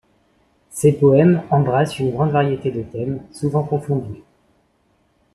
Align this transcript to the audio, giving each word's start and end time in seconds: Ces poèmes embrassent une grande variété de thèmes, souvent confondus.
Ces 0.71 0.93
poèmes 0.93 1.43
embrassent 1.51 1.99
une 1.99 2.09
grande 2.09 2.31
variété 2.31 2.71
de 2.71 2.81
thèmes, 2.81 3.21
souvent 3.31 3.61
confondus. 3.61 4.23